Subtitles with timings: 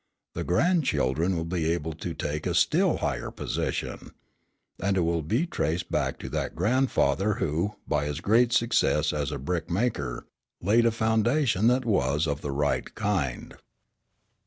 [0.33, 4.13] The grandchildren will be able to take a still higher position.
[4.81, 9.31] And it will be traced back to that grandfather who, by his great success as
[9.31, 10.25] a brick maker,
[10.59, 13.53] laid a foundation that was of the right kind.